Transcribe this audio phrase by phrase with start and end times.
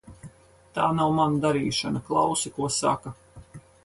[0.77, 2.01] Tā nav mana darīšana.
[2.07, 3.15] Klausi, ko saka.